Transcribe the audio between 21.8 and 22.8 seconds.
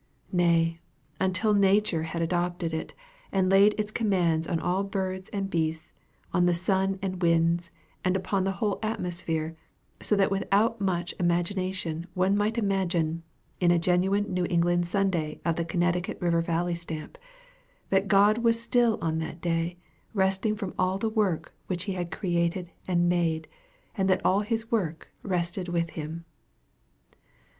he had created